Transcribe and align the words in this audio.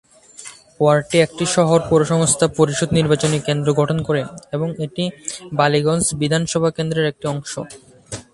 ওয়ার্ডটি 0.79 1.17
একটি 1.21 1.45
শহর 1.55 1.79
পৌরসংস্থা 1.89 2.47
পরিষদ 2.57 2.89
নির্বাচনী 2.97 3.37
কেন্দ্র 3.47 3.69
গঠন 3.79 3.97
করে 4.07 4.21
এবং 4.55 4.67
এটি 4.85 5.03
বালিগঞ্জ 5.53 6.05
বিধানসভা 6.21 6.69
কেন্দ্রর 6.77 7.09
একটি 7.11 7.25
অংশ। 7.33 7.53